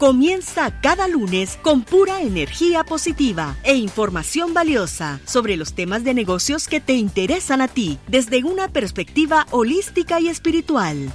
[0.00, 6.68] Comienza cada lunes con pura energía positiva e información valiosa sobre los temas de negocios
[6.68, 11.12] que te interesan a ti desde una perspectiva holística y espiritual.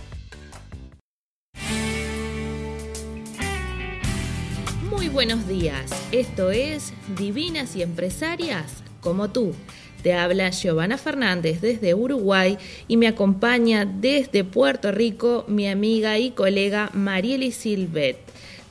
[4.92, 9.56] Muy buenos días, esto es Divinas y Empresarias como tú.
[10.04, 16.30] Te habla Giovanna Fernández desde Uruguay y me acompaña desde Puerto Rico mi amiga y
[16.30, 18.18] colega Marieli Silvet.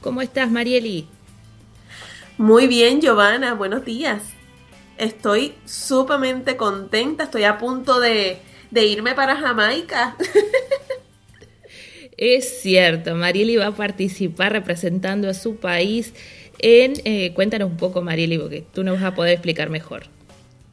[0.04, 1.06] ¿Cómo estás, Marieli?
[2.36, 4.22] Muy bien, Giovanna, buenos días.
[4.98, 8.38] Estoy sumamente contenta, estoy a punto de,
[8.70, 10.14] irme para Jamaica.
[12.18, 16.12] Es cierto, Marieli va a participar representando a su país
[16.58, 16.92] en...
[17.04, 20.04] Eh, cuéntanos un poco, Marieli, porque tú nos vas a poder explicar mejor.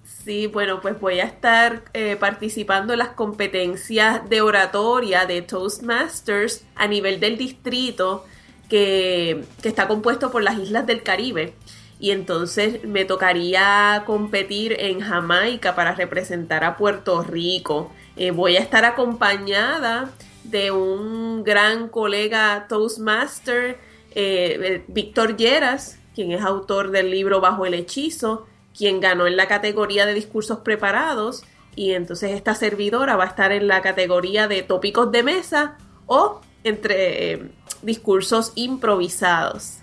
[0.03, 6.63] Sí, bueno, pues voy a estar eh, participando en las competencias de oratoria de Toastmasters
[6.75, 8.25] a nivel del distrito
[8.71, 11.53] que, está compuesto por las islas del Caribe.
[11.99, 17.91] Y entonces me tocaría competir en Jamaica para representar a Puerto Rico.
[18.15, 20.09] Eh, voy a estar acompañada
[20.45, 23.77] de un gran colega Toastmaster,
[24.15, 29.47] eh, Víctor Lleras, quien es autor del libro Bajo el Hechizo, quien ganó en la
[29.47, 31.43] categoría de discursos preparados.
[31.75, 35.77] Y entonces esta servidora va a estar en la categoría de tópicos de mesa
[36.07, 39.81] o entre eh, discursos improvisados.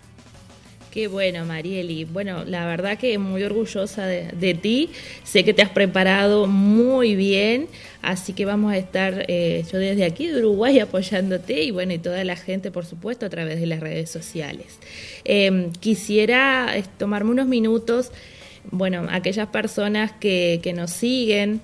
[0.91, 2.05] Qué bueno, Marieli.
[2.05, 4.91] Bueno, la verdad que muy orgullosa de, ti.
[5.23, 7.69] Sé que te has preparado muy bien,
[8.01, 11.99] así que vamos a estar eh, yo desde aquí de Uruguay apoyándote y bueno, y
[11.99, 14.79] toda la gente, por supuesto, a través de las redes sociales.
[15.25, 18.11] Em, quisiera eh, tomarme unos minutos,
[18.71, 21.61] bueno, aquellas personas que, nos siguen,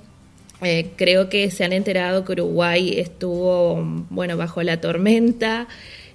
[0.62, 5.67] eh, creo que se han enterado que Uruguay estuvo, bueno, bajo la tormenta.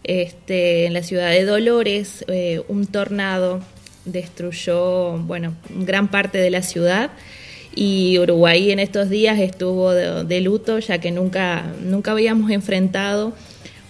[0.10, 3.62] Este, en la ciudad de Dolores, eh, un tornado
[4.06, 7.12] destruyó, bueno, gran parte de la ciudad
[7.76, 13.34] y Uruguay en estos días estuvo de, luto ya que nunca, nunca habíamos enfrentado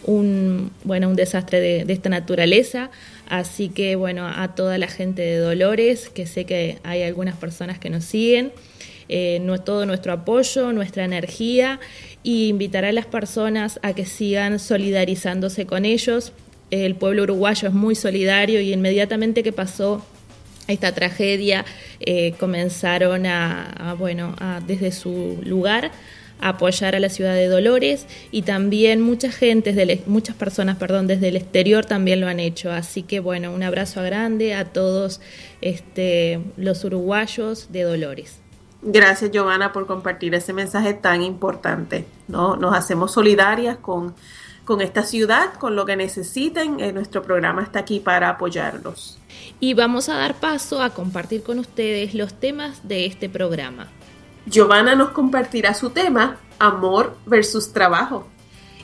[0.03, 2.91] un, bueno, un desastre de, esta naturaleza.
[3.29, 7.79] Así que bueno, a toda la gente de Dolores, que sé que hay algunas personas
[7.79, 8.51] que nos siguen,
[9.07, 11.79] eh, todo nuestro apoyo, nuestra energía
[12.23, 16.33] y invitar a las personas a que sigan solidarizándose con ellos.
[16.71, 20.05] El pueblo uruguayo es muy solidario y inmediatamente que pasó
[20.67, 21.65] esta tragedia
[21.99, 24.35] eh, comenzaron a, bueno,
[24.67, 25.91] desde su lugar
[26.41, 31.29] a apoyar a la ciudad de Dolores y también mucha gente, muchas personas, perdón, desde
[31.29, 32.71] el exterior también lo han hecho.
[32.71, 35.21] Así que bueno, un abrazo grande a todos
[35.61, 38.37] este, los uruguayos de Dolores.
[38.81, 42.05] Gracias, Giovanna, por compartir ese mensaje tan importante.
[42.27, 42.55] ¿no?
[42.55, 44.15] Nos hacemos solidarias con,
[44.63, 46.79] con esta ciudad, con lo que necesiten.
[46.79, 49.17] Eh, nuestro programa está aquí para apoyarlos.
[49.59, 53.87] Y vamos a dar paso a compartir con ustedes los temas de este programa.
[54.45, 58.27] Giovanna nos compartirá su tema, amor versus trabajo.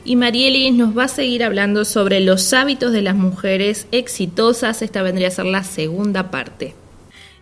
[0.04, 4.82] Y Marielis nos va a seguir hablando sobre los hábitos de las mujeres exitosas.
[4.82, 6.76] Esta vendría a ser la segunda parte.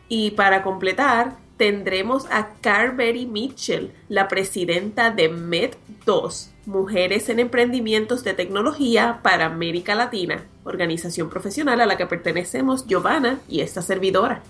[0.08, 8.34] Y para completar, tendremos a Carberry Mitchell, la presidenta de MED2, Mujeres en Emprendimientos de
[8.34, 14.42] Tecnología para América Latina, organización profesional a la que pertenecemos Giovanna y esta servidora.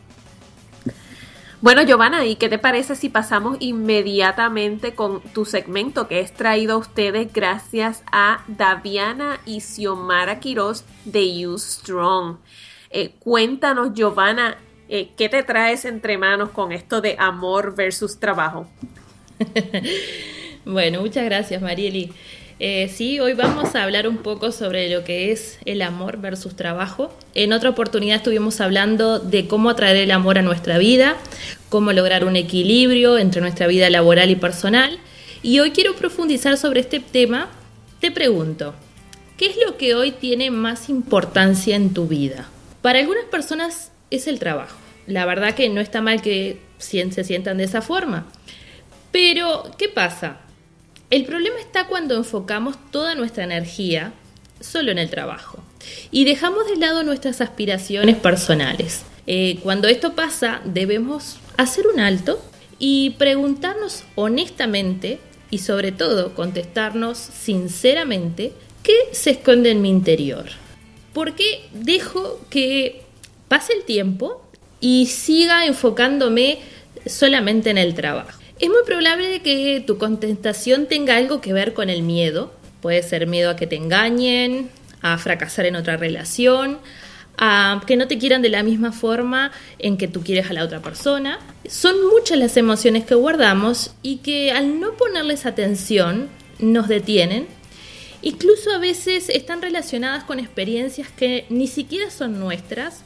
[1.60, 6.74] Bueno, Giovanna, ¿y qué te parece si pasamos inmediatamente con tu segmento que es traído
[6.74, 12.38] a ustedes gracias a Daviana y Xiomara Quiroz de You Strong?
[12.90, 14.58] Eh, cuéntanos, Giovanna,
[14.94, 18.68] eh, ¿qué te traes entre manos con esto de amor versus trabajo?
[20.64, 22.12] bueno, muchas gracias, Marieli.
[22.60, 26.54] Eh, sí, hoy vamos a hablar un poco sobre lo que es el amor versus
[26.54, 27.12] trabajo.
[27.34, 31.16] En otra oportunidad estuvimos hablando de cómo atraer el amor a nuestra vida,
[31.70, 35.00] cómo lograr un equilibrio entre nuestra vida laboral y personal.
[35.42, 37.48] Y hoy quiero profundizar sobre este tema.
[37.98, 38.76] Te pregunto,
[39.38, 42.48] ¿qué es lo que hoy tiene más importancia en tu vida?
[42.80, 44.83] Para algunas personas es el trabajo.
[45.06, 48.26] La verdad que no está mal que se sientan de esa forma.
[49.12, 50.40] Pero, ¿qué pasa?
[51.10, 54.12] El problema está cuando enfocamos toda nuestra energía
[54.60, 55.62] solo en el trabajo
[56.10, 59.04] y dejamos de lado nuestras aspiraciones personales.
[59.26, 62.42] Eh, cuando esto pasa, debemos hacer un alto
[62.78, 65.18] y preguntarnos honestamente
[65.50, 68.52] y sobre todo contestarnos sinceramente
[68.82, 70.46] qué se esconde en mi interior.
[71.12, 73.02] ¿Por qué dejo que
[73.48, 74.43] pase el tiempo
[74.84, 76.58] y siga enfocándome
[77.06, 78.38] solamente en el trabajo?
[78.60, 82.52] Es muy probable que tu contestación tenga algo que ver con el miedo.
[82.82, 84.68] Puede ser miedo a que te engañen,
[85.00, 86.80] a fracasar en otra relación,
[87.38, 90.62] a que no te quieran de la misma forma en que tú quieres a la
[90.62, 91.38] otra persona.
[91.66, 96.28] Son muchas las emociones que guardamos y que al no ponerles atención
[96.58, 97.46] nos detienen.
[98.20, 103.03] Incluso a veces están relacionadas con experiencias que ni siquiera son nuestras.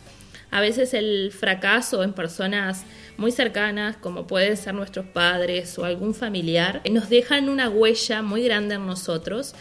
[0.51, 2.85] A veces el fracaso en personas
[3.17, 8.43] muy cercanas, como pueden ser nuestros padres o algún familiar, nos dejan una huella muy
[8.45, 9.55] grande en nosotros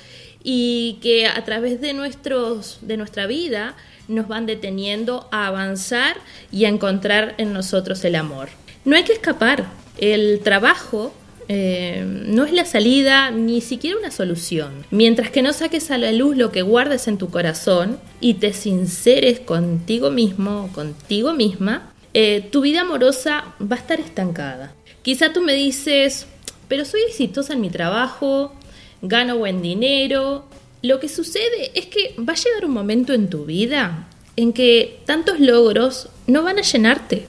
[0.43, 3.75] y que a través de, nuestros, de nuestra vida
[4.07, 6.17] nos van deteniendo a avanzar
[6.51, 8.49] y a encontrar en nosotros el amor.
[8.85, 9.65] No hay que escapar.
[9.97, 11.13] El trabajo
[11.49, 14.85] eh, no es la salida ni siquiera una solución.
[14.91, 18.53] Mientras que no saques a la luz lo que guardes en tu corazón y te
[18.53, 24.73] sinceres contigo mismo, contigo misma, eh, tu vida amorosa va a estar estancada.
[25.03, 26.27] Quizá tú me dices,
[26.67, 28.53] pero soy exitosa en mi trabajo,
[29.01, 30.45] gano buen dinero.
[30.81, 34.99] Lo que sucede es que va a llegar un momento en tu vida en que
[35.05, 37.27] tantos logros no van a llenarte.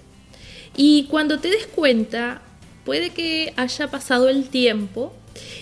[0.77, 2.43] Y cuando te des cuenta,
[2.89, 5.13] puede que haya pasado el tiempo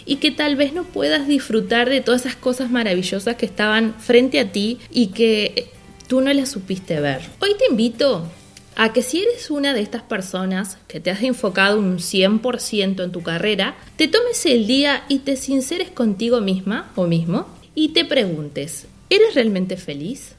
[0.04, 4.38] y que tal vez no puedas disfrutar de todas esas cosas maravillosas que estaban frente
[4.38, 5.72] a ti y que
[6.06, 7.22] tú no las supiste ver.
[7.40, 8.30] Hoy te invito
[8.76, 13.10] a que si eres una de estas personas que te has enfocado un 100% en
[13.10, 18.04] tu carrera, te tomes el día y te sinceres contigo misma o mismo y te
[18.04, 20.36] preguntes, ¿eres realmente feliz?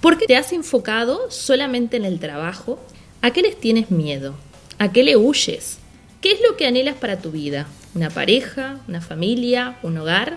[0.00, 2.80] ¿Por qué te has enfocado solamente en el trabajo?
[3.20, 4.36] ¿A qué les tienes miedo?
[4.78, 5.80] ¿A qué le huyes?
[6.20, 7.68] ¿Qué es lo que anhelas para tu vida?
[7.94, 8.80] ¿Una pareja?
[8.88, 9.78] ¿Una familia?
[9.84, 10.36] ¿Un hogar?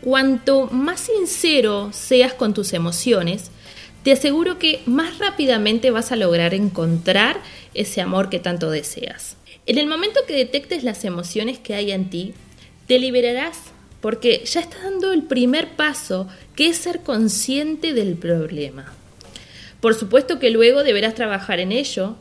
[0.00, 3.52] Cuanto más sincero seas con tus emociones,
[4.02, 7.40] te aseguro que más rápidamente vas a lograr encontrar
[7.74, 9.36] ese amor que tanto deseas.
[9.66, 12.34] En el momento que detectes las emociones que hay en ti,
[12.88, 13.56] te liberarás
[14.00, 18.92] porque ya estás dando el primer paso, que es ser consciente del problema.
[19.80, 22.16] Por supuesto que luego deberás trabajar en ello,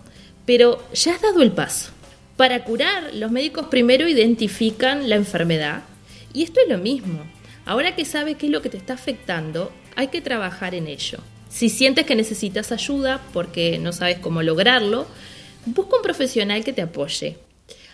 [0.45, 1.91] pero ya has dado el paso.
[2.39, 5.83] Para curar, los médicos primero identifican la enfermedad
[6.31, 7.25] y esto es lo mismo.
[7.65, 11.18] Ahora que sabes qué es lo que te está afectando, hay que trabajar en ello.
[11.50, 15.06] Si sientes que necesitas ayuda porque no sabes cómo lograrlo,
[15.65, 17.36] busca un profesional que te apoye.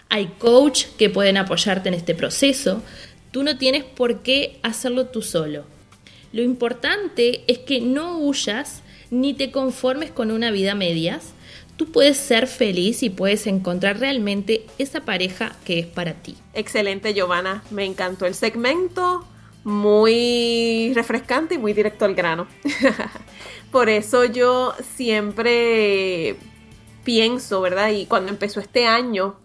[0.09, 2.83] Hay coach que pueden apoyarte en este proceso.
[3.31, 5.63] Tú no tienes por qué hacerlo tú solo.
[6.33, 11.33] Lo importante es que no huyas ni te conformes con una vida medias.
[11.77, 16.37] Tú puedes ser feliz y puedes encontrar realmente esa pareja que es para ti.
[16.53, 17.63] Excelente, Giovanna.
[17.69, 19.25] Me encantó el segmento
[19.65, 22.47] muy refrescante y muy directo al grano.
[23.71, 26.37] Por eso yo siempre
[27.03, 27.89] pienso, ¿verdad?
[27.89, 29.35] Y cuando empezó este año,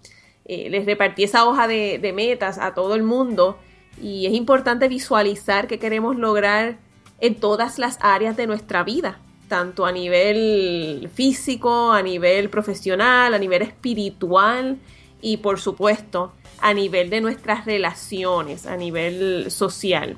[0.44, 3.58] eh, les repartí esa hoja de, de metas a todo el mundo
[4.00, 6.78] y es importante visualizar qué queremos lograr
[7.20, 13.38] en todas las áreas de nuestra vida, tanto a nivel físico, a nivel profesional, a
[13.38, 14.78] nivel espiritual
[15.20, 20.16] y por supuesto a nivel de nuestras relaciones, a nivel social.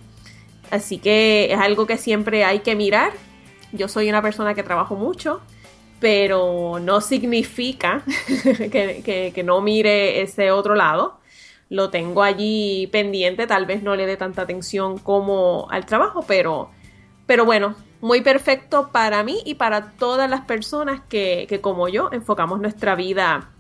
[0.71, 3.13] Así que es algo que siempre hay que mirar.
[3.73, 5.41] Yo soy una persona que trabajo mucho,
[5.99, 8.05] pero no significa
[8.71, 11.19] que, no mire ese otro lado.
[11.71, 16.71] Lo tengo allí pendiente, tal vez no le dé tanta atención como al trabajo, pero,
[17.27, 22.11] pero bueno, muy perfecto para mí y para todas las personas que, que como yo
[22.13, 23.51] enfocamos nuestra vida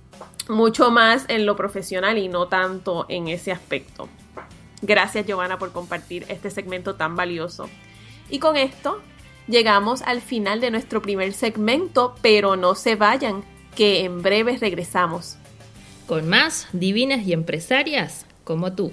[0.48, 4.08] mucho más en lo profesional y no tanto en ese aspecto.
[4.82, 7.68] Gracias Giovanna por compartir este segmento tan valioso.
[8.30, 9.00] Y con esto
[9.46, 13.44] llegamos al final de nuestro primer segmento, pero no se vayan,
[13.76, 15.36] que en breve regresamos.
[16.06, 18.92] Con más divinas y empresarias como tú.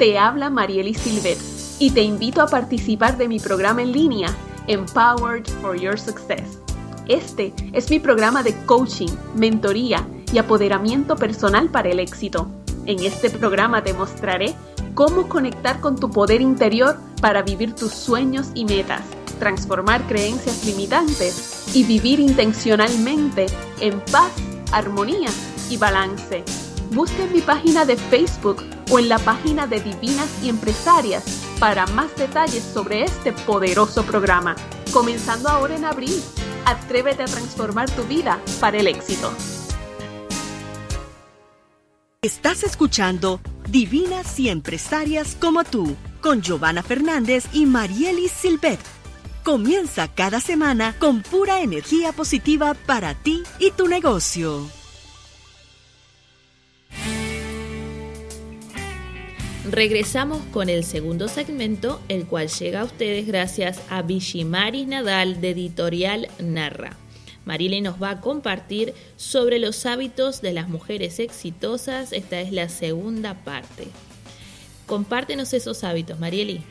[0.00, 1.36] te habla Marieli Silvet
[1.78, 4.34] y te invito a participar de mi programa en línea
[4.66, 6.58] Empowered for Your Success.
[7.06, 12.48] Este es mi programa de coaching, mentoría y apoderamiento personal para el éxito.
[12.86, 14.54] En este programa te mostraré
[14.94, 19.02] cómo conectar con tu poder interior para vivir tus sueños y metas,
[19.38, 23.48] transformar creencias limitantes y vivir intencionalmente
[23.80, 24.32] en paz,
[24.72, 25.28] armonía
[25.68, 26.42] y balance.
[26.90, 31.24] Busca en mi página de Facebook o en la página de Divinas y Empresarias
[31.58, 34.56] para más detalles sobre este poderoso programa.
[34.92, 36.22] Comenzando ahora en abril,
[36.64, 39.32] atrévete a transformar tu vida para el éxito.
[42.22, 48.80] Estás escuchando Divinas y Empresarias como tú, con Giovanna Fernández y Marielis Silvet.
[49.42, 54.79] Comienza cada semana con pura energía positiva para ti y tu negocio.
[59.70, 65.50] Regresamos con el segundo segmento, el cual llega a ustedes gracias a Bishimaris Nadal de
[65.50, 66.96] Editorial Narra.
[67.44, 72.12] Marile nos va a compartir sobre los hábitos de las mujeres exitosas.
[72.12, 73.86] Esta es la segunda parte.
[74.86, 76.64] Compártenos esos hábitos, Marieli.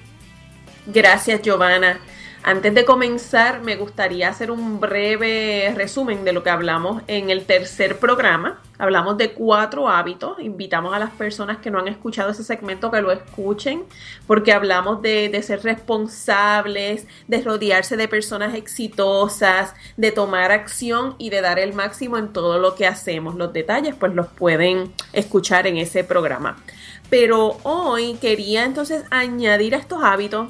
[0.88, 2.02] Gracias, Giovanna.
[2.42, 7.46] Antes de comenzar, me gustaría hacer un breve resumen de lo que hablamos en el
[7.46, 8.62] tercer programa.
[8.78, 10.40] Hablamos de cuatro hábitos.
[10.40, 13.84] Invitamos a las personas que no han escuchado ese segmento que lo escuchen,
[14.26, 21.42] porque hablamos de, ser responsables, de rodearse de personas exitosas, de tomar acción y de
[21.42, 23.36] dar el máximo en todo lo que hacemos.
[23.36, 26.56] Los detalles, pues los pueden escuchar en ese programa.
[27.10, 30.48] Pero hoy quería entonces añadir a estos hábitos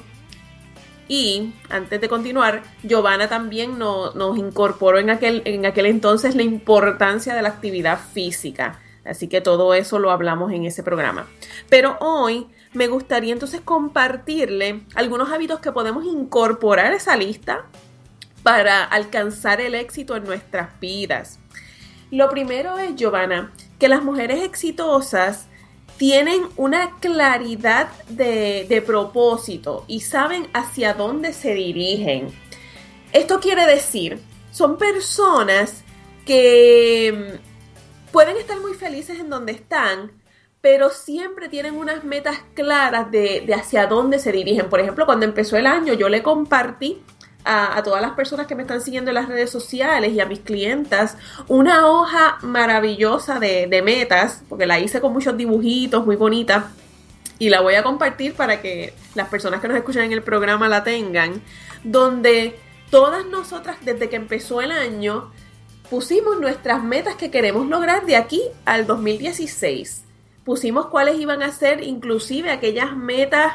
[1.10, 7.34] y antes de continuar, Giovanna también nos incorporó en aquel, en aquel entonces la importancia
[7.34, 8.80] de la actividad física.
[9.04, 11.28] Así que todo eso lo hablamos en ese programa.
[11.68, 17.66] Pero hoy me gustaría entonces compartirle algunos hábitos que podemos incorporar a esa lista
[18.44, 21.40] para alcanzar el éxito en nuestras vidas.
[22.12, 25.49] Lo primero es, Giovanna, que las mujeres exitosas
[26.00, 32.30] tienen una claridad de, propósito y saben hacia dónde se dirigen.
[33.12, 35.84] Esto quiere decir, son personas
[36.26, 40.14] que mm, pueden estar muy felices en donde están,
[40.62, 44.70] pero siempre tienen unas metas claras de, de, hacia dónde se dirigen.
[44.70, 47.04] Por ejemplo, cuando empezó el año, yo le compartí
[47.46, 50.40] a, todas las personas que me están siguiendo en las redes sociales y a mis
[50.40, 51.18] clientas
[51.48, 56.72] una hoja maravillosa de, metas, porque la hice con muchos dibujitos, muy bonita,
[57.38, 60.68] y la voy a compartir para que las personas que nos escuchan en el programa
[60.68, 61.42] la tengan,
[61.84, 62.60] donde
[62.92, 65.32] todas nosotras desde que empezó el año
[65.90, 70.04] pusimos nuestras metas que queremos lograr de aquí al 2016.
[70.44, 73.54] Pusimos cuáles iban a ser inclusive aquellas metas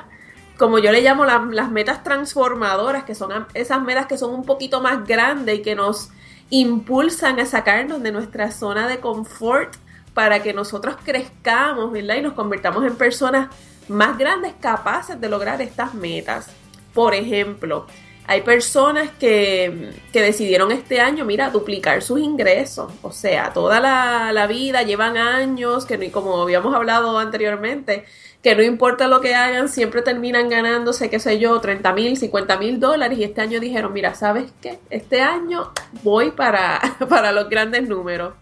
[0.56, 4.80] como yo le llamo las metas transformadoras, que son esas metas que son un poquito
[4.80, 6.10] más grandes y que nos
[6.50, 9.74] impulsan a sacarnos de nuestra zona de confort
[10.12, 12.16] para que nosotros crezcamos, ¿verdad?
[12.16, 13.48] Y nos convirtamos en personas
[13.88, 16.46] más grandes capaces de lograr estas metas.
[16.94, 17.86] Por ejemplo,
[18.26, 22.92] hay personas que, que decidieron este año, mira, duplicar sus ingresos.
[23.02, 28.04] O sea, toda la, la vida llevan años, que como habíamos hablado anteriormente,
[28.44, 32.58] que no importa lo que hagan, siempre terminan ganándose, qué sé yo, 30 mil, 50
[32.58, 34.78] mil dólares y este año dijeron, mira, ¿sabes qué?
[34.90, 35.72] Este año
[36.02, 38.34] voy para, para los grandes números.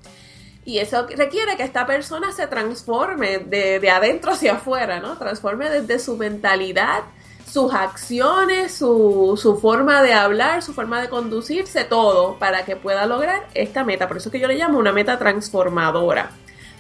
[0.65, 5.17] Y eso requiere que esta persona se transforme de, de adentro hacia afuera, ¿no?
[5.19, 7.03] Transforme desde su mentalidad,
[7.49, 13.07] sus acciones, su, su, forma de hablar, su forma de conducirse, todo para que pueda
[13.07, 14.09] lograr esta meta.
[14.09, 16.33] Por eso es que yo le llamo una meta transformadora.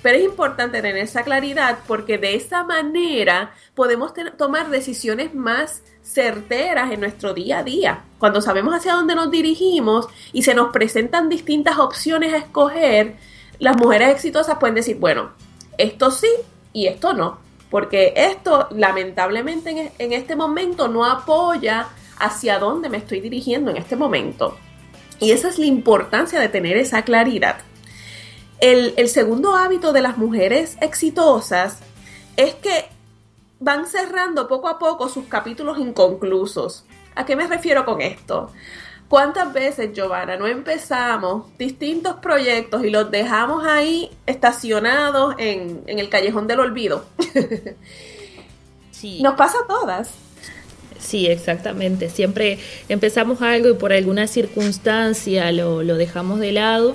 [0.02, 6.90] Pero es importante tener esa claridad porque de esa manera podemos tomar decisiones más certeras
[6.90, 8.04] en nuestro día a día.
[8.18, 13.16] Cuando sabemos hacia dónde nos dirigimos y se nos presentan distintas opciones a escoger,
[13.60, 15.30] las mujeres exitosas pueden decir, bueno,
[15.78, 16.30] esto sí
[16.72, 17.38] y esto no.
[17.70, 23.76] Porque esto lamentablemente en, en este momento no apoya hacia dónde me estoy dirigiendo en
[23.76, 24.58] este momento.
[25.20, 27.58] Y esa es la importancia de tener esa claridad.
[28.62, 31.78] El, segundo hábito de las mujeres exitosas
[32.36, 32.84] es que
[33.58, 36.84] van cerrando poco a poco sus capítulos inconclusos.
[37.16, 38.52] ¿A qué me refiero con esto?
[39.08, 46.46] ¿Cuántas veces, Giovanna, no empezamos distintos proyectos y los dejamos ahí estacionados en, el callejón
[46.46, 47.04] del olvido?
[48.92, 49.20] sí.
[49.22, 50.12] Nos pasa a todas.
[51.00, 52.08] Sí, exactamente.
[52.10, 56.94] Siempre empezamos algo y por alguna circunstancia lo, lo dejamos de lado.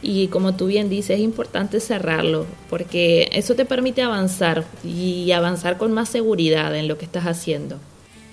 [0.00, 5.76] Y como tú bien dices, es importante cerrarlo, porque eso te permite avanzar y avanzar
[5.76, 7.78] con más seguridad en lo que estás haciendo.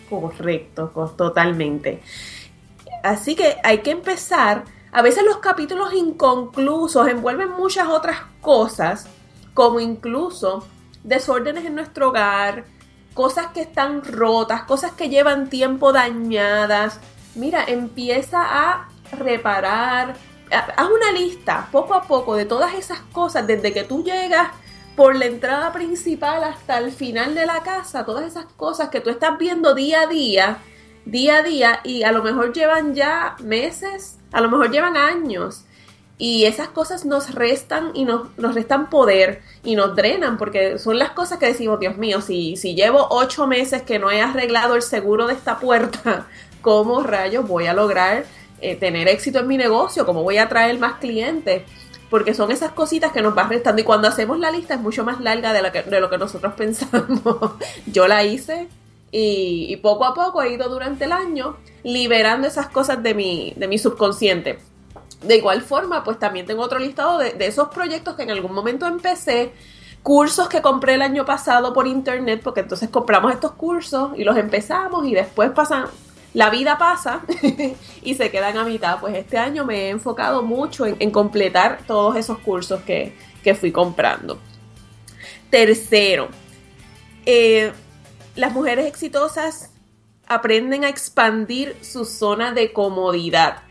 [0.09, 2.01] Correcto, totalmente.
[3.03, 4.65] Así que hay que empezar.
[4.91, 9.07] A veces los capítulos inconclusos envuelven muchas otras cosas,
[9.53, 10.65] como incluso
[11.03, 12.65] desórdenes en nuestro hogar,
[13.13, 16.99] cosas que están rotas, cosas que llevan tiempo dañadas.
[17.33, 20.15] Mira, empieza a reparar.
[20.51, 24.49] Haz una lista poco a poco de todas esas cosas desde que tú llegas
[24.95, 29.09] por la entrada principal hasta el final de la casa, todas esas cosas que tú
[29.09, 30.59] estás viendo día a día
[31.05, 35.63] día a día y a lo mejor llevan ya meses, a lo mejor llevan años.
[36.17, 40.97] Y esas cosas nos restan y nos, nos restan poder y nos drenan porque son
[40.97, 44.75] las cosas que decimos, Dios mío, si, si llevo ocho meses que no he arreglado
[44.75, 46.27] el seguro de esta puerta,
[46.61, 48.25] ¿cómo rayos voy a lograr
[48.61, 50.05] eh, tener éxito en mi negocio?
[50.05, 51.63] ¿Cómo voy a traer más clientes?
[52.09, 55.03] porque son esas cositas que nos van restando y cuando hacemos la lista es mucho
[55.03, 57.51] más larga de, que, de lo que nosotros pensamos.
[57.87, 58.69] Yo la hice
[59.11, 63.67] y, poco a poco he ido durante el año liberando esas cosas de mi, de
[63.67, 64.59] mi subconsciente.
[65.21, 68.85] De igual forma, pues también tengo otro listado de, esos proyectos que en algún momento
[68.85, 69.53] empecé,
[70.03, 74.37] cursos que compré el año pasado por internet, porque entonces compramos estos cursos y los
[74.37, 75.85] empezamos y después pasan,
[76.35, 77.21] la vida pasa
[78.03, 78.99] y se quedan a mitad.
[78.99, 83.71] Pues este año me he enfocado mucho en, completar todos esos cursos que, que fui
[83.71, 84.37] comprando.
[85.49, 86.27] Tercero,
[87.25, 87.71] eh,
[88.35, 89.71] las mujeres exitosas
[90.27, 93.63] aprenden a expandir su zona de comodidad.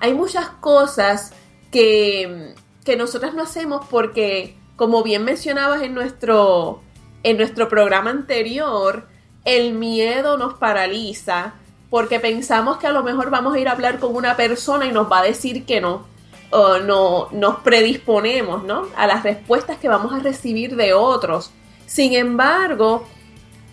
[0.00, 1.34] Hay muchas cosas
[1.70, 2.52] que,
[2.84, 6.82] que nosotras no hacemos porque, como bien mencionabas en nuestro,
[7.22, 9.06] en nuestro programa anterior,
[9.44, 11.54] el miedo nos paraliza
[11.90, 14.92] porque pensamos que a lo mejor vamos a ir a hablar con una persona y
[14.92, 16.06] nos va a decir que no.
[16.50, 18.86] O no nos predisponemos ¿no?
[18.96, 21.50] a las respuestas que vamos a recibir de otros.
[21.86, 23.04] Sin embargo,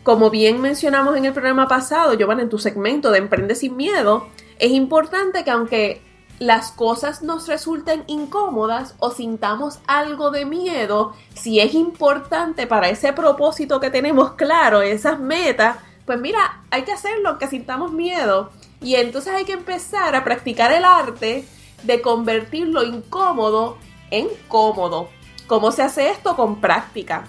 [0.04, 4.28] como bien mencionamos en el programa pasado, Giovanna, en tu segmento de Emprende sin Miedo,
[4.60, 6.02] es importante que aunque
[6.40, 13.14] las cosas nos resulten incómodas o sintamos algo de miedo, si es importante para ese
[13.14, 18.52] propósito que tenemos claro, esas metas, pues mira, hay que hacerlo aunque sintamos miedo.
[18.82, 21.46] Y entonces hay que empezar a practicar el arte
[21.84, 23.78] de convertir lo incómodo
[24.12, 25.10] en cómodo.
[25.48, 26.36] ¿Cómo se hace esto?
[26.36, 27.26] Con práctica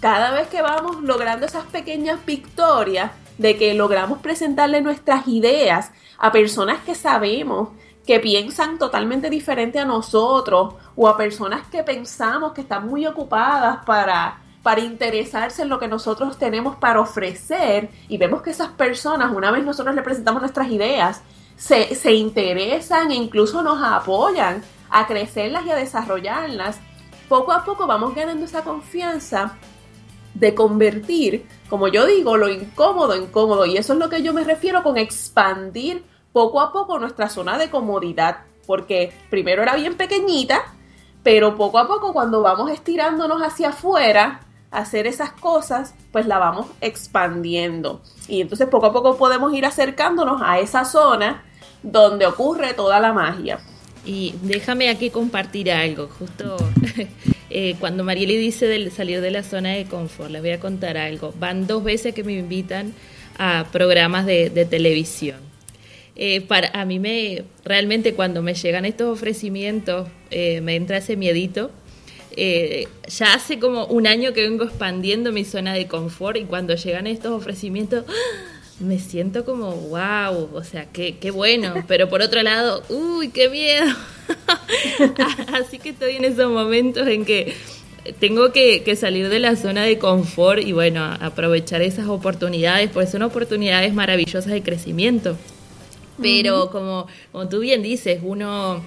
[0.00, 6.32] cada vez que vamos logrando esas pequeñas victorias de que logramos presentarle nuestras ideas a
[6.32, 7.70] personas que sabemos
[8.06, 13.84] que piensan totalmente diferente a nosotros o a personas que pensamos que están muy ocupadas
[13.84, 19.32] para, para interesarse en lo que nosotros tenemos para ofrecer y vemos que esas personas,
[19.34, 21.22] una vez nosotros le presentamos nuestras ideas,
[21.56, 26.80] se, se interesan e incluso nos apoyan a crecerlas y a desarrollarlas,
[27.28, 29.56] poco a poco vamos ganando esa confianza
[30.34, 33.66] de convertir, como yo digo, lo incómodo en cómodo.
[33.66, 37.58] Y eso es lo que yo me refiero con expandir poco a poco nuestra zona
[37.58, 38.38] de comodidad.
[38.66, 40.62] Porque primero era bien pequeñita,
[41.22, 46.66] pero poco a poco cuando vamos estirándonos hacia afuera, hacer esas cosas, pues la vamos
[46.80, 48.02] expandiendo.
[48.28, 51.44] Y entonces poco a poco podemos ir acercándonos a esa zona
[51.82, 53.60] donde ocurre toda la magia.
[54.04, 56.56] Y déjame aquí compartir algo, justo
[57.50, 60.96] eh, cuando Marieli dice de salir de la zona de confort, les voy a contar
[60.96, 61.34] algo.
[61.38, 62.94] Van dos veces que me invitan
[63.38, 65.38] a programas de, televisión.
[66.16, 71.16] Eh, para, a mí me, realmente cuando me llegan estos ofrecimientos, eh, me entra ese
[71.16, 71.70] miedito.
[73.08, 77.06] Ya hace como un año que vengo expandiendo mi zona de confort y cuando llegan
[77.06, 78.04] estos ofrecimientos,
[78.80, 83.48] me siento como, wow, o sea, qué, qué bueno, pero por otro lado, uy, qué
[83.48, 83.86] miedo.
[85.52, 87.54] Así que estoy en esos momentos en que
[88.20, 93.22] tengo que, salir de la zona de confort y bueno, aprovechar esas oportunidades, pues son
[93.22, 95.36] oportunidades maravillosas de crecimiento.
[96.20, 98.82] Pero como, como tú bien dices, uno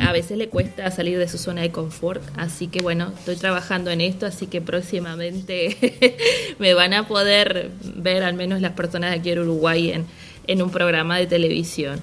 [0.00, 3.90] a veces le cuesta salir de su zona de confort, así que bueno, estoy trabajando
[3.90, 6.16] en esto, así que próximamente
[6.58, 10.04] me van a poder ver al menos las personas de aquí en Uruguay
[10.46, 12.00] en, un programa de televisión.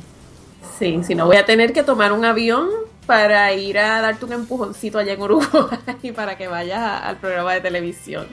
[0.78, 2.70] Sí, si no voy a tener que tomar un avión
[3.08, 5.80] para ir a darte un empujoncito allá en Uruguay
[6.16, 8.28] para que vayas al programa de televisión.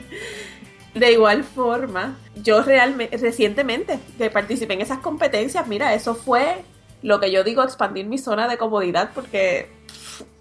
[0.93, 6.63] De igual forma, yo realmente, recientemente que participé en esas competencias, mira, eso fue
[7.01, 9.69] lo que yo digo, expandir mi zona de comodidad, porque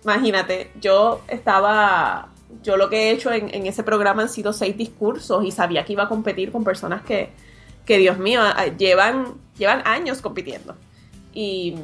[0.04, 2.28] imagínate, yo estaba,
[2.62, 5.84] yo lo que he hecho en, en, ese programa han sido seis discursos y sabía
[5.84, 7.30] que iba a competir con personas que,
[7.84, 8.42] que Dios mío,
[8.78, 10.76] llevan, llevan años compitiendo.
[11.32, 11.74] Y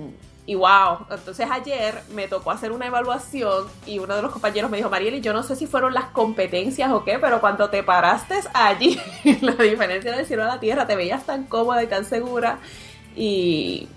[0.49, 4.77] y wow, entonces ayer me tocó hacer una evaluación y uno de los compañeros me
[4.77, 8.37] dijo, Marieli, yo no sé si fueron las competencias o qué, pero cuando te paraste
[8.55, 8.97] allí,
[9.41, 12.61] la diferencia del cielo a la tierra, te veías tan cómoda y tan segura
[13.17, 13.89] y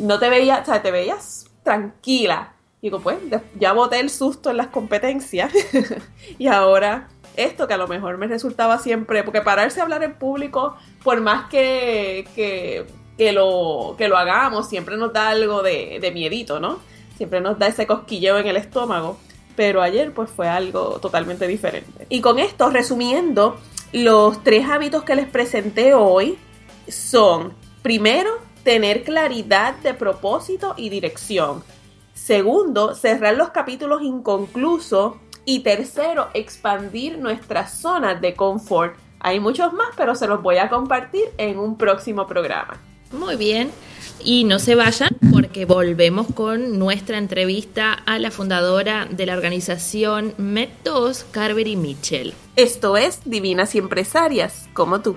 [0.00, 2.52] no te veías, o sea, te veías tranquila.
[2.82, 3.18] Digo, pues,
[3.58, 5.52] ya boté el susto en las competencias
[6.38, 10.14] y ahora esto que a lo mejor me resultaba siempre, porque pararse a hablar en
[10.14, 15.98] público, por más que, que que lo, que lo hagamos, siempre nos da algo de,
[16.00, 16.78] de miedito, ¿no?
[17.16, 19.16] Siempre nos da ese cosquilleo en el estómago.
[19.56, 22.06] Pero ayer pues fue algo totalmente diferente.
[22.10, 23.56] Y con esto, resumiendo,
[23.92, 26.36] los tres hábitos que les presenté hoy
[26.88, 28.30] son, primero,
[28.66, 31.62] tener claridad de propósito y dirección.
[32.14, 35.14] Segundo, cerrar los capítulos inconclusos.
[35.44, 38.96] Y tercero, expandir nuestras zonas de confort.
[39.20, 42.80] Hay muchos más, pero se los voy a compartir en un próximo programa.
[43.12, 43.70] Muy bien.
[44.24, 50.34] Y no se vayan porque volvemos con nuestra entrevista a la fundadora de la organización
[50.38, 52.34] MET2, Carvery Mitchell.
[52.56, 55.16] Esto es Divinas y Empresarias, como tú.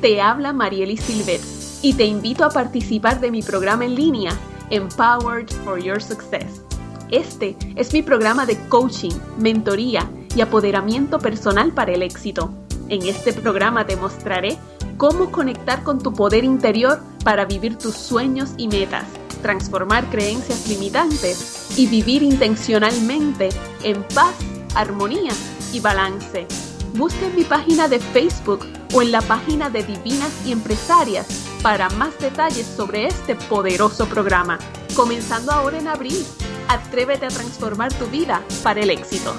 [0.00, 1.40] te habla Marieli Silvet
[1.82, 4.32] y te invito a participar de mi programa en línea
[4.70, 6.62] Empowered for Your Success.
[7.10, 12.50] Este es mi programa de coaching, mentoría, y apoderamiento personal para el éxito.
[12.88, 14.58] En este programa te mostraré
[14.98, 19.06] cómo conectar con tu poder interior para vivir tus sueños y metas,
[19.40, 23.48] transformar creencias limitantes y vivir intencionalmente
[23.82, 24.34] en paz,
[24.74, 25.32] armonía
[25.72, 26.46] y balance.
[26.94, 31.26] Busca en mi página de Facebook o en la página de Divinas y Empresarias
[31.62, 34.58] para más detalles sobre este poderoso programa.
[34.94, 36.24] Comenzando ahora en abril,
[36.68, 39.34] atrévete a transformar tu vida para el éxito.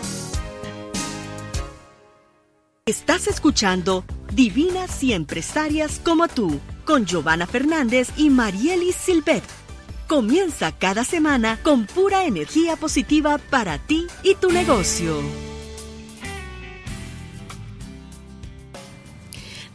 [2.86, 9.44] Estás escuchando Divinas y Empresarias como tú, con Giovanna Fernández y Marielis Silvet.
[10.08, 15.47] Comienza cada semana con pura energía positiva para ti y tu negocio.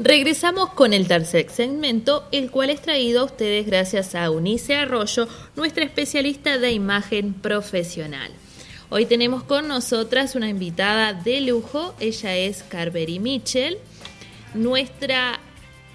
[0.05, 5.29] Regresamos con el tercer segmento, el cual es traído a ustedes gracias a Unice Arroyo,
[5.55, 8.33] nuestra especialista de imagen profesional.
[8.91, 13.79] Hoy tenemos con nosotras una invitada de lujo, ella es Carberry Mitchell,
[14.55, 15.38] nuestra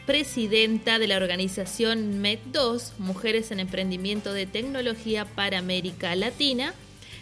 [0.06, 6.74] presidenta de la organización MED2, Mujeres en Emprendimiento de Tecnología para América Latina.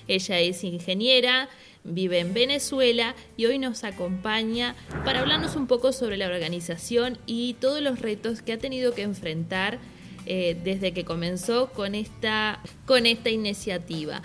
[0.07, 1.49] Ella es ingeniera,
[1.85, 7.53] vive en Venezuela y hoy nos acompaña para hablarnos un poco sobre la organización y
[7.53, 9.79] todos los retos que ha tenido que enfrentar
[10.25, 14.21] eh, desde que comenzó con esta, con esta iniciativa.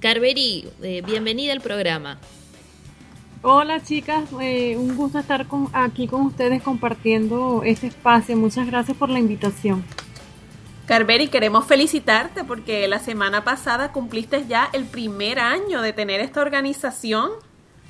[0.00, 2.18] Carveri, eh, bienvenida al programa.
[3.44, 8.36] Hola chicas, eh, un gusto estar aquí con ustedes compartiendo este espacio.
[8.36, 9.84] Muchas gracias por la invitación.
[10.86, 16.40] Carveri, queremos felicitarte porque la semana pasada cumpliste ya el primer año de tener esta
[16.40, 17.30] organización.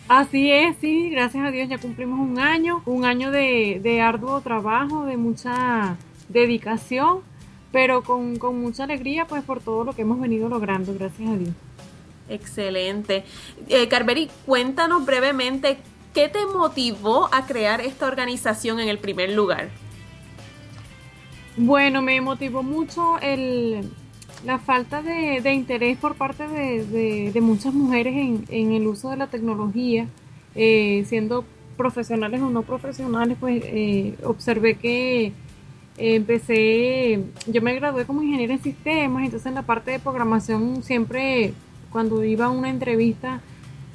[0.08, 4.40] Así es, sí, gracias a Dios ya cumplimos un año, un año de, de arduo
[4.42, 5.96] trabajo, de mucha
[6.28, 7.20] dedicación,
[7.70, 11.36] pero con, con mucha alegría pues por todo lo que hemos venido logrando, gracias a
[11.36, 11.54] Dios.
[12.28, 13.24] Excelente.
[13.68, 15.78] Eh, Carveri, cuéntanos brevemente
[16.12, 19.70] qué te motivó a crear esta organización en el primer lugar.
[21.56, 23.90] Bueno, me motivó mucho el,
[24.44, 28.14] la falta de, interés por parte de, muchas mujeres
[28.48, 30.06] en, el uso de la tecnología,
[30.54, 31.44] eh, siendo
[31.76, 35.32] profesionales o no profesionales, pues eh, observé que
[35.98, 41.52] empecé, yo me gradué como ingeniera en sistemas, entonces en la parte de programación siempre
[41.90, 43.42] cuando iba a una entrevista,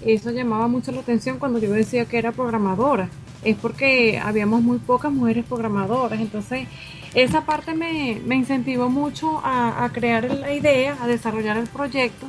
[0.06, 3.10] eso llamaba mucho la atención cuando yo decía que era programadora.
[3.44, 6.20] Es porque habíamos muy pocas mujeres programadoras.
[6.20, 6.68] Entonces,
[7.14, 12.28] esa parte me, incentivó mucho a, crear la idea, a desarrollar el proyecto.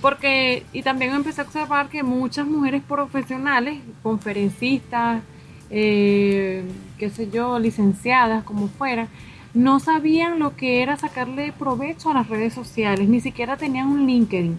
[0.00, 5.22] Porque, y también empecé a observar que muchas mujeres profesionales, conferencistas,
[5.70, 6.62] eh,
[6.98, 9.08] qué sé yo, licenciadas, como fuera,
[9.54, 14.06] no sabían lo que era sacarle provecho a las redes sociales, ni siquiera tenían un
[14.06, 14.58] LinkedIn,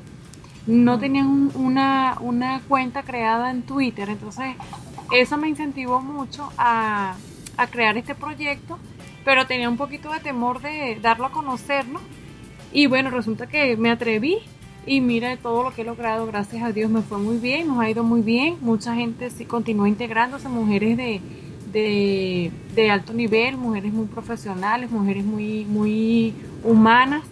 [0.68, 4.56] no tenían una, una cuenta creada en Twitter, entonces
[5.22, 7.16] eso me incentivó mucho a,
[7.72, 8.78] crear este proyecto,
[9.24, 12.00] pero tenía un poquito de temor de darlo a conocer, ¿no?
[12.74, 14.40] Y bueno, resulta que me atreví
[14.86, 17.80] y mira todo lo que he logrado, gracias a Dios me fue muy bien, nos
[17.80, 22.52] ha ido muy bien, mucha gente sí continúa integrándose, mujeres de,
[22.92, 27.24] alto nivel, mujeres muy profesionales, mujeres muy, humanas.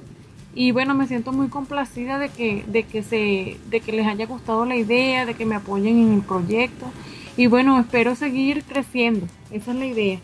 [0.56, 4.76] Y bueno, me siento muy complacida de que se, de que les haya gustado la
[4.76, 6.86] idea, de que me apoyen en el proyecto.
[7.36, 9.28] Y bueno, espero seguir creciendo.
[9.52, 10.20] Esa es la idea.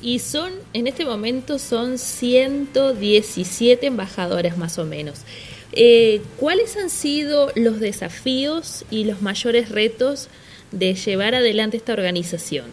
[0.00, 5.24] Y son, en este momento son 117 embajadoras más o menos.
[5.72, 10.28] Eh, ¿Cuáles han sido los desafíos y los mayores retos
[10.70, 12.66] de llevar adelante esta organización?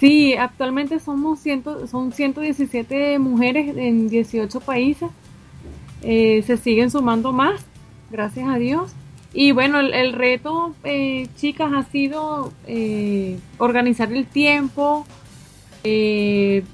[0.00, 5.10] Sí, actualmente somos ciento, son 117 mujeres en 18 países.
[6.02, 7.60] Eh, se siguen sumando más,
[8.10, 8.92] gracias a Dios.
[9.32, 15.06] Y bueno, el, reto, eh, chicas, ha sido eh, organizar el tiempo,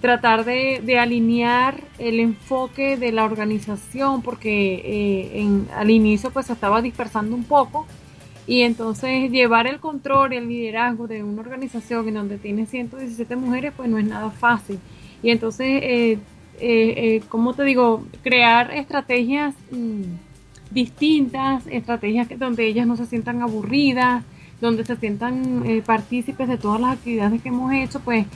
[0.00, 6.82] tratar de, alinear el enfoque de la organización, porque en, al inicio pues se estaba
[6.82, 7.86] dispersando un poco
[8.46, 13.34] y entonces llevar el control y el liderazgo de una organización en donde tiene 117
[13.36, 14.78] mujeres, pues no es nada fácil.
[15.22, 16.18] Y entonces, eh, eh,
[16.60, 18.04] eh ¿cómo te digo?
[18.22, 20.02] Crear estrategias mm,
[20.70, 24.24] distintas, estrategias donde ellas no se sientan aburridas,
[24.60, 28.26] donde se sientan eh, partícipes de todas las actividades que hemos hecho, pues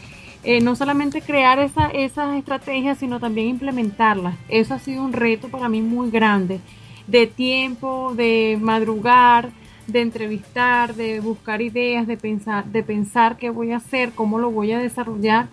[0.63, 4.37] no solamente crear esa, esas estrategias, sino también implementarlas.
[4.49, 6.61] Eso ha sido un reto para mí muy grande,
[7.07, 9.51] de tiempo, de madrugar,
[9.87, 14.51] de entrevistar, de buscar ideas, de pensar, de pensar qué voy a hacer, cómo lo
[14.51, 15.49] voy a desarrollar.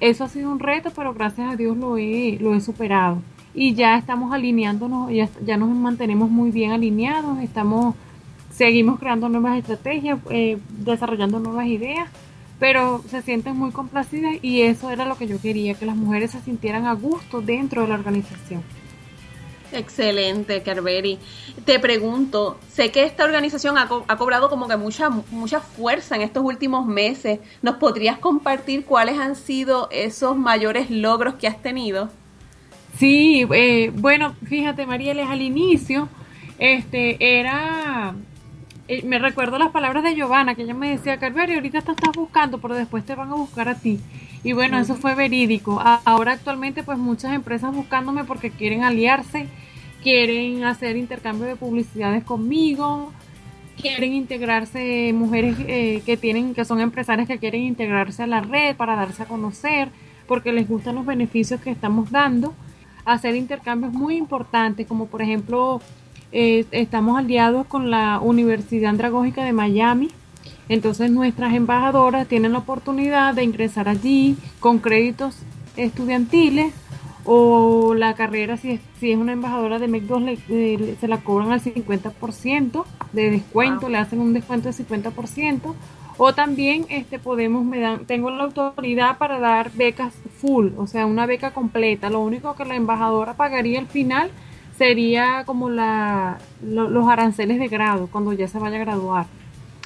[0.00, 3.22] Eso ha sido un reto, pero gracias a Dios lo he, lo he superado.
[3.54, 7.94] Y ya estamos alineándonos, ya, ya nos mantenemos muy bien alineados, estamos,
[8.50, 12.08] seguimos creando nuevas estrategias, eh, desarrollando nuevas ideas,
[12.58, 16.32] pero se sienten muy complacidas y eso era lo que yo quería, que las mujeres
[16.32, 18.62] se sintieran a gusto dentro de la organización.
[19.74, 21.18] Excelente, Carveri.
[21.64, 26.44] Te pregunto, sé que esta organización ha, cobrado como que mucha, mucha fuerza en estos
[26.44, 27.40] últimos meses.
[27.60, 32.08] ¿Nos podrías compartir cuáles han sido esos mayores logros que has tenido?
[32.98, 36.08] Sí, eh, bueno, fíjate, Marieles, al inicio,
[36.58, 38.14] este, era,
[38.88, 42.12] eh, me recuerdo las palabras de Giovanna, que ella me decía, Carveri, ahorita te estás
[42.14, 44.00] buscando, pero después te van a buscar a ti.
[44.44, 45.82] Y bueno, eso fue verídico.
[46.04, 49.48] Ahora actualmente pues muchas empresas buscándome porque quieren aliarse
[50.04, 53.10] quieren hacer intercambio de publicidades conmigo,
[53.80, 58.76] quieren integrarse mujeres eh, que tienen que son empresarias que quieren integrarse a la red
[58.76, 59.88] para darse a conocer
[60.28, 62.54] porque les gustan los beneficios que estamos dando
[63.04, 65.80] hacer intercambios muy importantes como por ejemplo
[66.32, 70.10] eh, estamos aliados con la Universidad Andragógica de Miami.
[70.68, 75.36] Entonces nuestras embajadoras tienen la oportunidad de ingresar allí con créditos
[75.76, 76.72] estudiantiles
[77.24, 80.22] o la carrera, si es, si es una embajadora de MEC 2,
[81.00, 85.74] se la cobran al 50% de descuento, le hacen un descuento de 50%,
[86.16, 91.06] o también este podemos, me dan, tengo la autoridad para dar becas full, o sea,
[91.06, 94.30] una beca completa, lo único que la embajadora pagaría al final
[94.78, 99.26] sería como la, los aranceles de grado, cuando ya se vaya a graduar.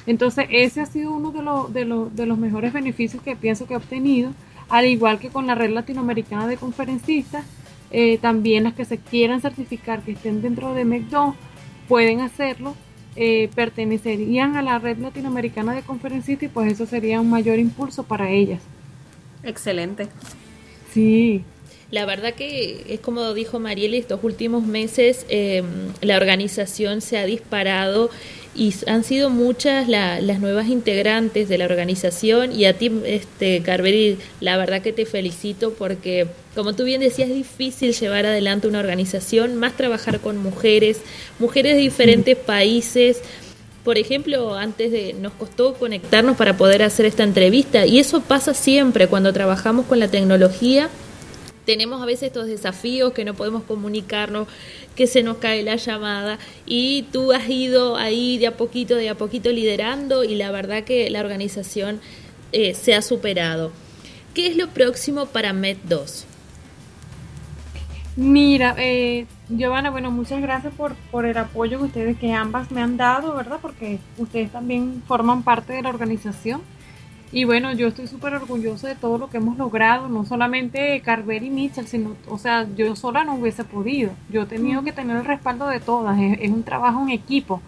[0.05, 3.77] Entonces, ese ha sido uno de, los de los mejores beneficios que pienso que he
[3.77, 4.31] obtenido
[4.69, 7.43] al igual que con la red latinoamericana de conferencistas,
[7.91, 11.33] eh, también las que se quieran certificar que estén dentro de MEC2
[11.87, 12.75] pueden hacerlo,
[13.21, 18.03] eh, pertenecerían a la red latinoamericana de conferencistas y pues eso sería un mayor impulso
[18.03, 18.61] para ellas.
[19.43, 20.07] Excelente.
[20.93, 21.43] Sí.
[21.91, 25.63] La verdad que es como dijo Mariela, estos últimos meses eh,
[25.99, 28.09] la organización se ha disparado
[28.59, 32.51] y han sido muchas las nuevas integrantes de la organización.
[32.51, 37.29] Y a ti, este, Carveri, la verdad que te felicito porque, como tú bien decías,
[37.29, 40.99] es difícil llevar adelante una organización, más trabajar con mujeres,
[41.39, 43.21] mujeres de diferentes países.
[43.85, 48.53] Por ejemplo, antes de nos costó conectarnos para poder hacer esta entrevista y eso pasa
[48.53, 50.89] siempre cuando trabajamos con la tecnología
[51.69, 54.47] tenemos a veces estos desafíos que no podemos comunicarnos,
[54.95, 59.07] que se nos cae la llamada y tú has ido ahí de a poquito, de
[59.07, 62.01] a poquito liderando y la verdad que la organización
[62.53, 63.71] eh, se ha superado.
[64.33, 66.23] ¿Qué es lo próximo para MED2?
[68.15, 72.81] Mira, eh, Giovanna, bueno, muchas gracias por, por el apoyo que ustedes, que ambas me
[72.81, 73.59] han dado, ¿verdad?
[73.61, 76.63] Porque ustedes también forman parte de la organización.
[77.31, 81.43] Y bueno, yo estoy súper orgullosa de todo lo que hemos logrado, no solamente Carver
[81.43, 84.11] y Mitchell, sino, o sea, yo sola no hubiese podido.
[84.31, 87.61] Yo he tenido que tener el respaldo de todas, es, un trabajo en equipo.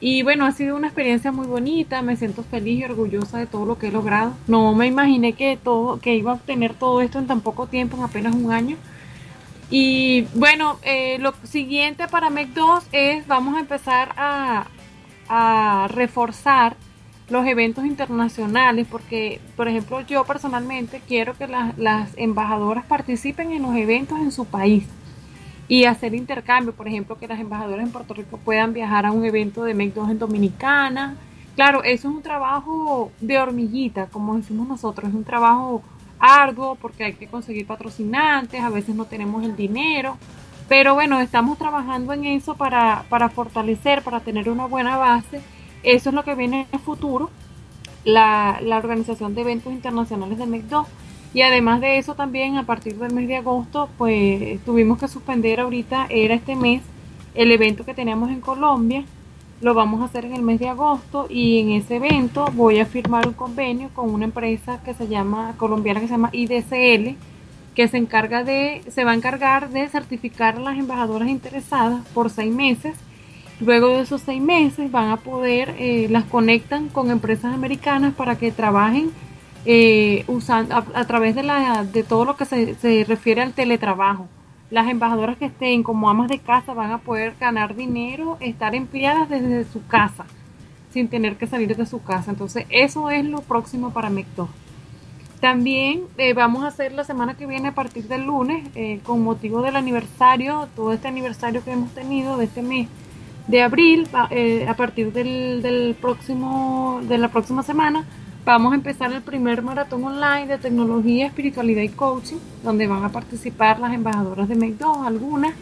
[0.00, 3.64] Y bueno, ha sido una experiencia muy bonita, me siento feliz y orgullosa de todo
[3.64, 4.34] lo que he logrado.
[4.48, 7.96] No me imaginé que todo, que iba a obtener todo esto en tan poco tiempo,
[7.96, 8.76] en apenas un año.
[9.70, 14.66] Y bueno, eh, lo siguiente para MEC 2 es, vamos a empezar a,
[15.28, 16.76] a reforzar
[17.28, 23.74] los eventos internacionales, porque, por ejemplo, yo personalmente quiero que las embajadoras participen en los
[23.76, 24.84] eventos en su país
[25.66, 29.24] y hacer intercambio, por ejemplo, que las embajadoras en Puerto Rico puedan viajar a un
[29.24, 31.16] evento de 2 en Dominicana.
[31.56, 35.82] Claro, eso es un trabajo de hormiguita, como decimos nosotros, es un trabajo
[36.18, 40.18] arduo porque hay que conseguir patrocinantes, a veces no tenemos el dinero,
[40.68, 45.40] pero bueno, estamos trabajando en eso para, para fortalecer, para tener una buena base
[45.84, 47.30] eso es lo que viene en el futuro,
[48.04, 50.86] la, organización de eventos internacionales de MEC2.
[51.32, 55.60] Y además de eso también a partir del mes de agosto, pues tuvimos que suspender
[55.60, 56.82] ahorita, era este mes,
[57.34, 59.04] el evento que teníamos en Colombia.
[59.60, 62.86] Lo vamos a hacer en el mes de agosto y en ese evento voy a
[62.86, 67.16] firmar un convenio con una empresa que se llama colombiana que se llama IDCL
[67.74, 72.30] que se encarga de se va a encargar de certificar a las embajadoras interesadas por
[72.30, 72.96] seis meses
[73.64, 78.36] Luego de esos seis meses van a poder, eh, las conectan con empresas americanas para
[78.36, 79.10] que trabajen
[79.64, 84.28] eh, usando, a, través de, la, de todo lo que se, se refiere al teletrabajo.
[84.70, 89.30] Las embajadoras que estén como amas de casa van a poder ganar dinero, estar empleadas
[89.30, 90.26] desde su casa,
[90.92, 92.32] sin tener que salir de su casa.
[92.32, 94.46] Entonces, eso es lo próximo para MECTO.
[95.40, 98.68] También eh, vamos a hacer la semana que viene a partir del lunes,
[99.04, 102.88] con motivo del aniversario, todo este aniversario que hemos tenido de este mes,
[103.46, 108.04] de abril, eh, a partir del, del, próximo, de la próxima semana,
[108.44, 113.10] vamos a empezar el primer maratón online de tecnología, espiritualidad y coaching, donde van a
[113.10, 115.54] participar las embajadoras de MEC2, algunas.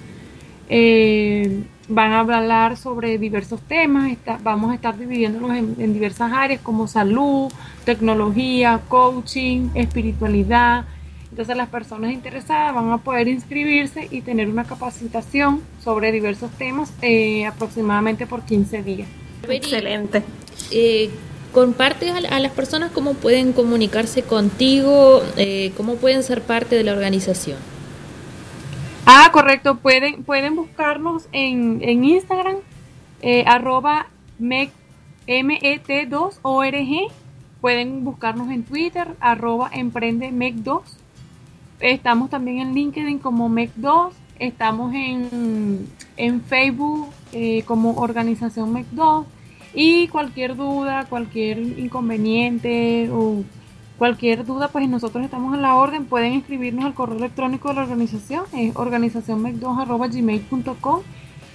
[0.68, 6.86] Eh, van a hablar sobre diversos temas, vamos a estar dividiéndolos en diversas áreas como
[6.86, 7.52] salud,
[7.84, 10.86] tecnología, coaching, espiritualidad,
[11.32, 16.92] entonces las personas interesadas van a poder inscribirse y tener una capacitación sobre diversos temas
[17.00, 19.08] eh, aproximadamente por 15 días.
[19.48, 20.22] Excelente.
[20.70, 21.08] Eh,
[21.50, 26.92] compartes a, las personas cómo pueden comunicarse contigo, eh, cómo pueden ser parte de la
[26.92, 27.56] organización.
[29.06, 29.76] Ah, correcto.
[29.76, 32.56] Pueden, pueden buscarnos en, en Instagram,
[33.22, 37.10] eh, arroba MET2ORG.
[37.62, 40.82] Pueden buscarnos en Twitter, arroba emprendemec2
[41.82, 45.88] Estamos también en LinkedIn como MEC2, estamos en,
[46.46, 49.24] Facebook eh, como organización MEC2
[49.74, 53.42] y cualquier duda, cualquier inconveniente o
[53.98, 56.04] cualquier duda, pues nosotros estamos en la orden.
[56.04, 61.00] Pueden escribirnos al correo electrónico de la organización, es organizacionmec2.gmail.com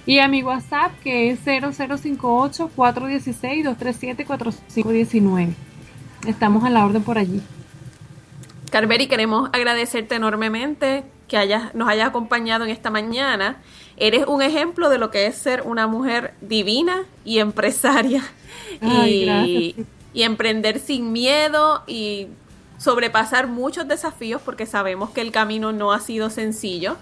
[0.04, 5.54] y a mi WhatsApp que es 0058 416 237 4519.
[6.26, 7.40] Estamos a la orden por allí.
[8.70, 13.60] Carveri, queremos agradecerte enormemente que hayas, nos hayas acompañado en esta mañana.
[13.96, 18.22] Eres un ejemplo de lo que es ser una mujer divina y empresaria.
[18.80, 19.74] Y,
[20.12, 22.28] y emprender sin miedo y
[22.78, 26.96] sobrepasar muchos desafíos porque sabemos que el camino no ha sido sencillo,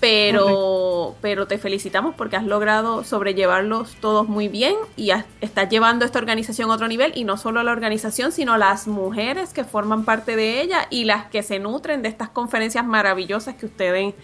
[0.00, 6.18] pero, pero te felicitamos porque has logrado sobrellevarlos todos muy bien y estás llevando esta
[6.18, 10.36] organización a otro nivel y no solo la organización, sino las mujeres que forman parte
[10.36, 14.14] de ella y las que se nutren de estas conferencias maravillosas que ustedes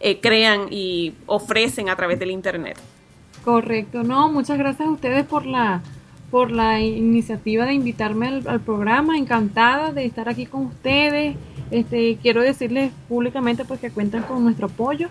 [0.00, 2.78] eh, crean y ofrecen a través del Internet.
[3.44, 5.82] Correcto, no, muchas gracias a ustedes por la
[6.32, 11.36] por la iniciativa de invitarme al, programa, encantada de estar aquí con ustedes
[11.70, 15.10] este, quiero decirles públicamente pues que cuentan con nuestro apoyo.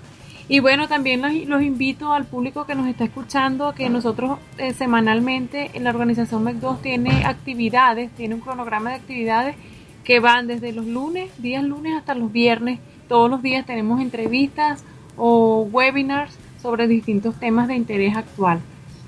[0.49, 5.69] Y bueno, también los, invito al público que nos está escuchando que nosotros eh, semanalmente
[5.75, 9.55] en la organización MEC2 tiene actividades, tiene un cronograma de actividades
[10.03, 12.79] que van desde los lunes, días lunes hasta los viernes.
[13.07, 14.83] Todos los días tenemos entrevistas
[15.17, 18.59] o webinars sobre distintos temas de interés actual.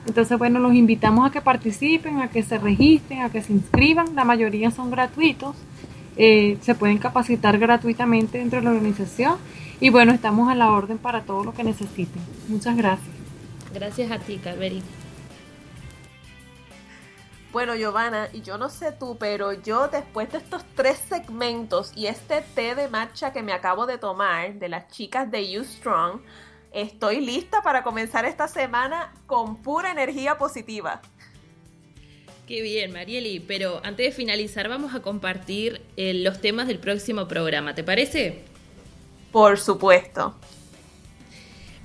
[0.05, 4.15] Entonces, bueno, los invitamos a que participen, a que se registren, a que se inscriban.
[4.15, 5.55] La mayoría son gratuitos.
[6.15, 9.37] Eh, se pueden capacitar gratuitamente dentro de la organización
[9.79, 12.21] y bueno, estamos a la orden para todo lo que necesiten.
[12.47, 13.09] Muchas gracias.
[13.73, 14.83] Gracias a ti, Calveri.
[17.51, 22.07] Bueno, Giovanna, y yo no sé tú, pero yo después de estos tres segmentos y
[22.07, 26.21] este té de matcha que me acabo de tomar de las chicas de You Strong,
[26.73, 31.01] estoy lista para comenzar esta semana con pura energía positiva.
[32.47, 33.39] Qué bien, Marieli.
[33.39, 37.73] Pero antes de finalizar, vamos a compartir eh, los temas del próximo programa.
[37.73, 38.41] ¿Te parece?
[39.31, 40.35] Por supuesto.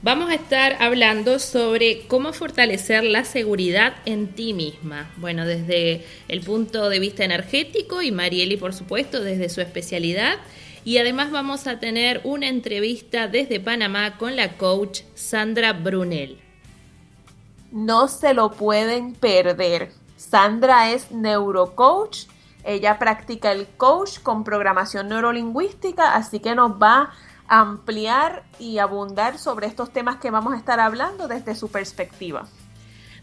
[0.00, 5.10] Vamos a estar hablando sobre cómo fortalecer la seguridad en ti misma.
[5.16, 10.38] Bueno, desde el punto de vista energético y Marieli, por supuesto, desde su especialidad.
[10.88, 16.40] Y además vamos a tener una entrevista desde Panamá con la coach Sandra Brunel.
[17.70, 19.92] No se lo pueden perder.
[20.16, 22.20] Sandra es neurocoach.
[22.64, 27.12] Ella practica el coach con programación neurolingüística, así que nos va
[27.48, 32.48] a ampliar y abundar sobre estos temas que vamos a estar hablando desde su perspectiva.